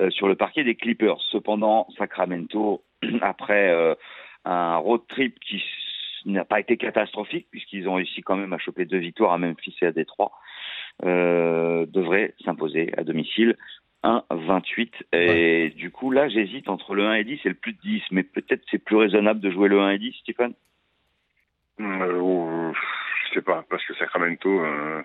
euh, 0.00 0.10
sur 0.10 0.28
le 0.28 0.36
parquet 0.36 0.62
des 0.62 0.76
Clippers. 0.76 1.20
Cependant, 1.32 1.88
Sacramento, 1.98 2.84
après 3.22 3.70
euh, 3.70 3.96
un 4.44 4.76
road 4.76 5.02
trip 5.08 5.36
qui 5.40 5.60
n'a 6.26 6.44
pas 6.44 6.60
été 6.60 6.76
catastrophique 6.76 7.48
puisqu'ils 7.50 7.88
ont 7.88 7.94
réussi 7.94 8.20
quand 8.20 8.36
même 8.36 8.52
à 8.52 8.58
choper 8.58 8.84
deux 8.84 8.98
victoires 8.98 9.32
à 9.32 9.38
Memphis 9.38 9.76
et 9.82 9.86
à 9.86 9.92
Détroit, 9.92 10.30
euh, 11.04 11.86
devrait 11.86 12.34
s'imposer 12.44 12.92
à 12.96 13.02
domicile. 13.02 13.56
1,28 14.04 14.90
et 15.12 15.70
du 15.76 15.90
coup 15.90 16.10
là 16.10 16.28
j'hésite 16.28 16.68
entre 16.68 16.94
le 16.94 17.04
1 17.06 17.14
et 17.14 17.24
10 17.24 17.40
et 17.44 17.48
le 17.48 17.54
plus 17.54 17.72
de 17.72 17.80
10 17.80 18.02
mais 18.12 18.22
peut-être 18.22 18.62
c'est 18.70 18.82
plus 18.82 18.96
raisonnable 18.96 19.40
de 19.40 19.50
jouer 19.50 19.68
le 19.68 19.80
1 19.80 19.90
et 19.90 19.98
10 19.98 20.12
Stéphane? 20.22 20.54
Euh, 21.80 22.18
oh, 22.20 22.72
je 23.28 23.34
sais 23.34 23.42
pas, 23.42 23.64
parce 23.70 23.84
que 23.84 23.94
Sacramento, 23.94 24.48
euh, 24.64 25.00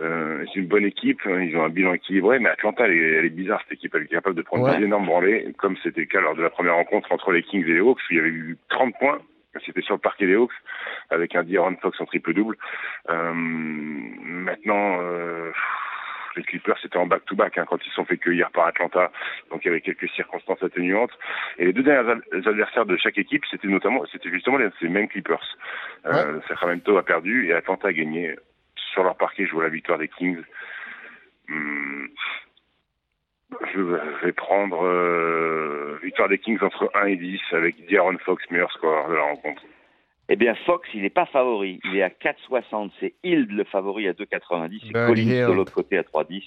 euh, 0.00 0.44
c'est 0.52 0.58
une 0.60 0.66
bonne 0.66 0.84
équipe, 0.84 1.20
hein, 1.26 1.40
ils 1.40 1.56
ont 1.56 1.62
un 1.64 1.68
bilan 1.68 1.94
équilibré, 1.94 2.40
mais 2.40 2.48
Atlanta, 2.48 2.84
elle 2.86 2.92
est, 2.94 3.12
elle 3.18 3.24
est 3.26 3.30
bizarre, 3.30 3.60
cette 3.62 3.78
équipe, 3.78 3.94
elle 3.94 4.02
est 4.02 4.08
capable 4.08 4.34
de 4.34 4.42
prendre 4.42 4.64
Ouais. 4.64 4.76
des 4.76 4.84
énormes 4.84 5.06
branlées, 5.06 5.52
comme 5.56 5.76
c'était 5.84 6.00
le 6.00 6.06
cas 6.06 6.20
lors 6.20 6.34
de 6.34 6.42
la 6.42 6.50
première 6.50 6.74
rencontre 6.74 7.12
entre 7.12 7.30
les 7.30 7.42
Kings 7.44 7.64
et 7.64 7.74
les 7.74 7.78
Hawks, 7.80 8.00
où 8.00 8.12
il 8.12 8.16
y 8.16 8.20
avait 8.20 8.28
eu 8.28 8.56
30 8.70 8.94
points, 8.98 9.20
c'était 9.64 9.82
sur 9.82 9.94
le 9.94 10.00
parquet 10.00 10.26
des 10.26 10.34
Hawks, 10.34 10.50
avec 11.10 11.36
un 11.36 11.44
D'Aaron 11.44 11.76
Fox 11.80 12.00
en 12.00 12.06
triple-double. 12.06 12.56
Euh, 13.10 13.32
maintenant, 13.34 14.98
euh, 15.00 15.52
les 16.36 16.42
Clippers, 16.42 16.76
c'était 16.82 16.96
en 16.96 17.06
back-to-back 17.06 17.58
hein, 17.58 17.64
quand 17.68 17.78
ils 17.84 17.88
se 17.88 17.94
sont 17.94 18.04
fait 18.04 18.16
cueillir 18.18 18.50
par 18.50 18.66
Atlanta, 18.66 19.10
donc 19.50 19.64
il 19.64 19.68
y 19.68 19.70
avait 19.70 19.80
quelques 19.80 20.08
circonstances 20.10 20.62
atténuantes. 20.62 21.12
Et 21.58 21.66
les 21.66 21.72
deux 21.72 21.82
derniers 21.82 22.10
ad- 22.10 22.46
adversaires 22.46 22.86
de 22.86 22.96
chaque 22.96 23.18
équipe, 23.18 23.44
c'était 23.50 23.68
notamment, 23.68 24.04
c'était 24.12 24.30
justement 24.30 24.58
les, 24.58 24.68
ces 24.80 24.88
mêmes 24.88 25.08
Clippers. 25.08 25.56
Euh, 26.06 26.40
Sacramento 26.48 26.96
a 26.96 27.02
perdu 27.02 27.48
et 27.48 27.52
Atlanta 27.54 27.88
a 27.88 27.92
gagné. 27.92 28.36
Sur 28.92 29.02
leur 29.04 29.16
parquet, 29.16 29.46
je 29.46 29.52
vois 29.52 29.64
la 29.64 29.70
victoire 29.70 29.98
des 29.98 30.08
Kings. 30.08 30.42
Hum, 31.48 32.08
je 33.72 33.80
vais 34.24 34.32
prendre 34.32 34.84
euh, 34.84 35.98
victoire 36.02 36.28
des 36.28 36.38
Kings 36.38 36.58
entre 36.62 36.90
1 36.94 37.06
et 37.06 37.16
10 37.16 37.40
avec 37.52 37.90
D'Aaron 37.90 38.18
Fox, 38.18 38.42
meilleur 38.50 38.70
score 38.72 39.08
de 39.08 39.14
la 39.14 39.22
rencontre. 39.22 39.62
Eh 40.28 40.36
bien, 40.36 40.54
Fox, 40.66 40.88
il 40.94 41.02
n'est 41.02 41.10
pas 41.10 41.26
favori. 41.26 41.80
Il 41.84 41.96
est 41.96 42.02
à 42.02 42.08
4,60. 42.08 42.90
C'est 43.00 43.14
Hild 43.24 43.50
le 43.50 43.64
favori 43.64 44.08
à 44.08 44.12
2,90. 44.12 44.64
Et 44.64 44.68
Buddy 44.78 44.92
Collins 44.92 45.48
de 45.48 45.52
l'autre 45.52 45.72
côté 45.72 45.98
à 45.98 46.02
3,10. 46.02 46.42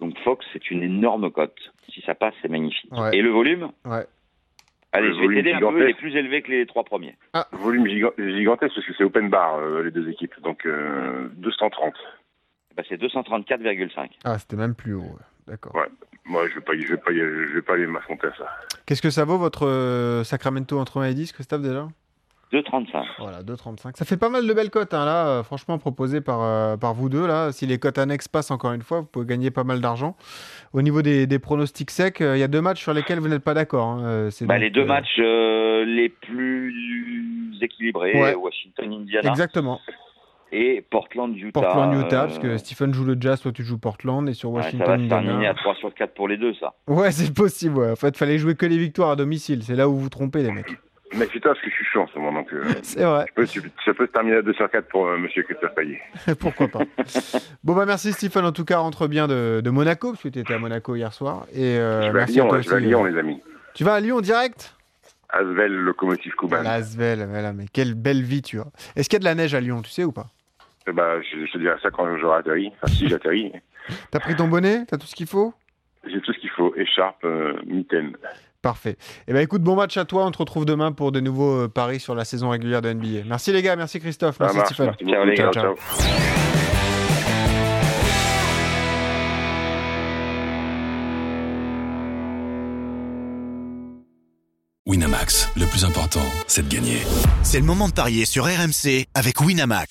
Donc 0.00 0.16
Fox, 0.20 0.46
c'est 0.52 0.70
une 0.70 0.82
énorme 0.84 1.30
cote. 1.30 1.56
Si 1.92 2.00
ça 2.02 2.14
passe, 2.14 2.34
c'est 2.42 2.48
magnifique. 2.48 2.92
Ouais. 2.92 3.16
Et 3.16 3.22
le 3.22 3.30
volume 3.30 3.70
Ouais. 3.84 4.06
Allez, 4.92 5.08
Le 5.08 5.14
je 5.14 5.18
vais 5.18 5.24
volume 5.26 5.42
t'aider 5.42 5.52
un 5.54 5.60
peu. 5.72 5.82
Il 5.84 5.90
est 5.90 5.94
plus 5.94 6.14
élevé 6.16 6.42
que 6.42 6.50
les 6.50 6.64
trois 6.66 6.84
premiers. 6.84 7.16
Volume 7.52 7.86
giga- 7.86 8.14
gigantesque 8.16 8.74
parce 8.76 8.86
que 8.86 8.92
c'est 8.96 9.04
open 9.04 9.28
bar 9.28 9.56
euh, 9.58 9.82
les 9.82 9.90
deux 9.90 10.08
équipes, 10.08 10.40
donc 10.42 10.64
euh, 10.64 11.28
230. 11.36 11.92
Bah, 12.76 12.82
c'est 12.88 12.96
234,5. 13.00 14.10
Ah, 14.24 14.38
c'était 14.38 14.56
même 14.56 14.74
plus 14.74 14.94
haut. 14.94 15.00
ouais. 15.02 15.24
D'accord. 15.48 15.74
Ouais. 15.74 15.88
Moi, 16.24 16.46
je 16.48 16.54
vais 16.54 16.60
pas, 16.60 16.74
y- 16.74 16.82
je 16.82 16.88
vais 16.92 16.96
pas, 16.98 17.10
y- 17.10 17.16
je 17.18 17.54
vais 17.54 17.62
pas 17.62 17.74
aller 17.74 17.86
m'affronter 17.86 18.28
à 18.28 18.34
ça. 18.36 18.46
Qu'est-ce 18.86 19.02
que 19.02 19.10
ça 19.10 19.24
vaut 19.24 19.38
votre 19.38 19.66
euh, 19.66 20.22
Sacramento 20.24 20.78
entre 20.78 20.98
1 21.00 21.06
et 21.08 21.14
10, 21.14 21.32
Christophe, 21.32 21.62
déjà? 21.62 21.88
2,35. 22.52 23.04
Voilà, 23.18 23.42
2,35. 23.42 23.96
Ça 23.96 24.04
fait 24.04 24.16
pas 24.16 24.30
mal 24.30 24.46
de 24.46 24.52
belles 24.54 24.70
cotes, 24.70 24.94
hein, 24.94 25.04
là, 25.04 25.28
euh, 25.28 25.42
franchement, 25.42 25.76
proposées 25.78 26.20
par, 26.22 26.40
euh, 26.42 26.76
par 26.78 26.94
vous 26.94 27.08
deux. 27.10 27.26
Là. 27.26 27.52
Si 27.52 27.66
les 27.66 27.78
cotes 27.78 27.98
annexes 27.98 28.26
passent 28.28 28.50
encore 28.50 28.72
une 28.72 28.82
fois, 28.82 29.00
vous 29.00 29.06
pouvez 29.06 29.26
gagner 29.26 29.50
pas 29.50 29.64
mal 29.64 29.80
d'argent. 29.80 30.16
Au 30.72 30.80
niveau 30.82 31.02
des, 31.02 31.26
des 31.26 31.38
pronostics 31.38 31.90
secs, 31.90 32.20
euh, 32.22 32.36
il 32.36 32.40
y 32.40 32.42
a 32.42 32.48
deux 32.48 32.62
matchs 32.62 32.80
sur 32.82 32.94
lesquels 32.94 33.18
vous 33.20 33.28
n'êtes 33.28 33.44
pas 33.44 33.54
d'accord. 33.54 33.86
hein. 33.88 34.28
Bah, 34.42 34.54
donc, 34.54 34.60
les 34.62 34.70
deux 34.70 34.84
matchs 34.86 35.18
les 35.18 36.08
plus 36.08 37.58
équilibrés, 37.60 38.12
Ouais. 38.20 38.34
Washington-Indiana 38.34 39.28
Exactement. 39.28 39.80
et 40.52 40.84
Portland-Utah. 40.90 41.60
Portland-Utah, 41.60 42.26
parce 42.26 42.38
que 42.38 42.56
Stephen 42.56 42.94
joue 42.94 43.04
le 43.04 43.16
Jazz, 43.20 43.40
toi 43.42 43.52
tu 43.52 43.62
joues 43.62 43.78
Portland, 43.78 44.26
et 44.28 44.32
sur 44.32 44.50
ouais, 44.52 44.62
ça 44.62 44.70
va 44.78 44.96
se 44.98 45.08
terminer 45.08 45.46
à 45.46 45.54
3 45.54 45.74
sur 45.74 45.92
4 45.92 46.14
pour 46.14 46.28
les 46.28 46.36
deux, 46.38 46.54
ça. 46.54 46.74
Ouais, 46.86 47.10
c'est 47.10 47.34
possible. 47.34 47.78
Ouais. 47.78 47.90
En 47.90 47.96
fait, 47.96 48.16
fallait 48.16 48.38
jouer 48.38 48.54
que 48.54 48.64
les 48.66 48.78
victoires 48.78 49.10
à 49.10 49.16
domicile. 49.16 49.62
C'est 49.62 49.74
là 49.76 49.88
où 49.88 49.92
vous 49.92 50.00
vous 50.00 50.08
trompez, 50.08 50.42
les 50.42 50.52
mecs. 50.52 50.76
Mais 51.14 51.26
c'est 51.32 51.40
toi 51.40 51.52
parce 51.52 51.60
que 51.64 51.70
je 51.70 51.74
suis 51.74 51.84
chaud 51.86 52.02
en 52.02 52.06
ce 52.08 52.18
moment, 52.18 52.32
donc 52.40 52.52
euh, 52.52 52.64
C'est 52.82 53.02
vrai. 53.04 53.26
je 53.36 53.60
peux- 53.60 53.68
ça 53.84 53.94
peut 53.94 54.06
se 54.06 54.12
terminer 54.12 54.36
à 54.36 54.42
2 54.42 54.52
sur 54.52 54.70
4 54.70 54.88
pour 54.88 55.06
euh, 55.06 55.16
Monsieur 55.18 55.42
Christophe 55.42 55.74
Payet. 55.74 56.00
Pourquoi 56.40 56.68
pas. 56.68 56.80
bon, 57.64 57.74
bah 57.74 57.86
merci 57.86 58.12
Stephen. 58.12 58.44
En 58.44 58.52
tout 58.52 58.64
cas, 58.64 58.78
rentre 58.78 59.08
bien 59.08 59.26
de, 59.26 59.60
de 59.64 59.70
Monaco, 59.70 60.10
parce 60.12 60.22
que 60.22 60.28
tu 60.28 60.38
étais 60.38 60.54
à 60.54 60.58
Monaco 60.58 60.94
hier 60.96 61.12
soir. 61.12 61.46
Et 61.54 61.78
euh, 61.78 62.02
je 62.02 62.06
vais 62.06 62.08
à 62.10 62.12
merci 62.12 62.34
Lyon, 62.34 62.44
à 62.44 62.48
toi 62.48 62.56
là, 62.58 62.62
je 62.62 62.70
vais 62.70 62.76
à 62.76 62.80
Lyon, 62.80 63.04
euh. 63.04 63.10
les 63.10 63.18
amis. 63.18 63.42
Tu 63.74 63.84
vas 63.84 63.94
à 63.94 64.00
Lyon 64.00 64.20
direct? 64.20 64.74
Asvel, 65.30 65.72
locomotive 65.72 66.32
Kuban. 66.36 66.62
L'Asvel, 66.62 67.26
voilà, 67.28 67.52
mais 67.52 67.66
quelle 67.72 67.94
belle 67.94 68.22
vie 68.22 68.42
tu 68.42 68.60
as. 68.60 68.66
Est-ce 68.96 69.08
qu'il 69.08 69.16
y 69.16 69.20
a 69.20 69.20
de 69.20 69.24
la 69.24 69.34
neige 69.34 69.54
à 69.54 69.60
Lyon, 69.60 69.82
tu 69.82 69.90
sais 69.90 70.04
ou 70.04 70.12
pas? 70.12 70.26
Ben, 70.86 71.20
je, 71.20 71.44
je 71.44 71.52
te 71.52 71.58
dirai 71.58 71.76
ça 71.82 71.90
quand 71.90 72.16
j'aurai 72.16 72.38
atterri. 72.38 72.72
Enfin, 72.82 72.92
si 72.94 73.08
j'atterris, 73.08 73.52
T'as 74.10 74.20
pris 74.20 74.36
ton 74.36 74.48
bonnet? 74.48 74.84
T'as 74.86 74.96
tout 74.98 75.06
ce 75.06 75.14
qu'il 75.14 75.26
faut? 75.26 75.52
J'ai 76.06 76.20
tout 76.20 76.32
ce 76.32 76.38
qu'il 76.38 76.50
faut. 76.50 76.74
Écharpe, 76.76 77.24
euh, 77.24 77.54
mitaine. 77.66 78.16
Parfait. 78.60 78.96
Eh 79.28 79.32
ben 79.32 79.40
écoute, 79.40 79.62
bon 79.62 79.76
match 79.76 79.96
à 79.96 80.04
toi. 80.04 80.26
On 80.26 80.30
te 80.32 80.38
retrouve 80.38 80.64
demain 80.64 80.90
pour 80.92 81.12
de 81.12 81.20
nouveaux 81.20 81.64
euh, 81.64 81.68
paris 81.68 82.00
sur 82.00 82.14
la 82.16 82.24
saison 82.24 82.48
régulière 82.50 82.82
de 82.82 82.92
NBA. 82.92 83.24
Merci 83.26 83.52
les 83.52 83.62
gars, 83.62 83.76
merci 83.76 84.00
Christophe, 84.00 84.40
merci 84.40 84.58
Stephen. 84.66 84.86
merci 85.00 85.04
Ciao, 85.12 85.24
les 85.24 85.34
gars. 85.36 85.50
ciao. 85.52 85.76
ciao. 85.76 85.76
Winamax, 94.86 95.50
le 95.56 95.66
plus 95.66 95.84
important, 95.84 96.22
c'est 96.46 96.66
de 96.66 96.74
gagner. 96.74 97.02
C'est 97.42 97.60
le 97.60 97.66
moment 97.66 97.88
de 97.88 97.92
parier 97.92 98.24
sur 98.24 98.44
RMC 98.46 99.04
avec 99.14 99.40
Winamax. 99.40 99.90